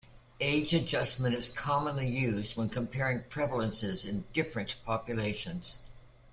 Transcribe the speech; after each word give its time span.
Age 0.39 0.73
adjustment 0.73 1.35
is 1.35 1.47
commonly 1.49 2.07
used 2.07 2.57
when 2.57 2.69
comparing 2.69 3.19
prevalences 3.29 4.03
in 4.09 4.25
different 4.33 4.77
populations. 4.83 5.79